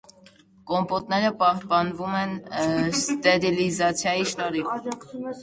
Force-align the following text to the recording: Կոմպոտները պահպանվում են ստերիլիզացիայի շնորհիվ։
Կոմպոտները 0.69 1.29
պահպանվում 1.41 2.15
են 2.21 2.33
ստերիլիզացիայի 2.93 4.27
շնորհիվ։ 4.35 4.75